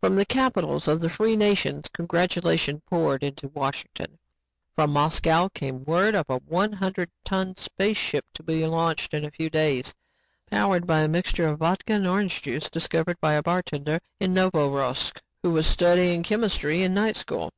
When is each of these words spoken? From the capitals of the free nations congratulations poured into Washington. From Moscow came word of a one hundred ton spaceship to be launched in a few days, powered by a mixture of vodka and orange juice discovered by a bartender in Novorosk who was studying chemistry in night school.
From 0.00 0.16
the 0.16 0.24
capitals 0.26 0.88
of 0.88 0.98
the 0.98 1.08
free 1.08 1.36
nations 1.36 1.84
congratulations 1.92 2.80
poured 2.90 3.22
into 3.22 3.46
Washington. 3.46 4.18
From 4.74 4.90
Moscow 4.92 5.46
came 5.50 5.84
word 5.84 6.16
of 6.16 6.26
a 6.28 6.38
one 6.38 6.72
hundred 6.72 7.10
ton 7.24 7.56
spaceship 7.56 8.24
to 8.34 8.42
be 8.42 8.66
launched 8.66 9.14
in 9.14 9.24
a 9.24 9.30
few 9.30 9.48
days, 9.48 9.94
powered 10.50 10.84
by 10.84 11.02
a 11.02 11.08
mixture 11.08 11.46
of 11.46 11.60
vodka 11.60 11.92
and 11.92 12.08
orange 12.08 12.42
juice 12.42 12.68
discovered 12.68 13.20
by 13.20 13.34
a 13.34 13.42
bartender 13.44 14.00
in 14.18 14.34
Novorosk 14.34 15.22
who 15.44 15.52
was 15.52 15.64
studying 15.64 16.24
chemistry 16.24 16.82
in 16.82 16.92
night 16.92 17.16
school. 17.16 17.52